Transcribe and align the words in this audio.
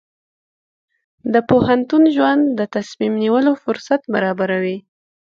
د 1.33 1.35
پوهنتون 1.49 2.03
ژوند 2.15 2.43
د 2.59 2.61
تصمیم 2.75 3.13
نیولو 3.23 3.51
فرصت 3.63 4.01
برابروي. 4.13 4.77